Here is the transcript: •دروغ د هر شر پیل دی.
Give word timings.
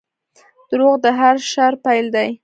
•دروغ 0.69 0.93
د 1.05 1.07
هر 1.19 1.35
شر 1.51 1.73
پیل 1.85 2.05
دی. 2.15 2.29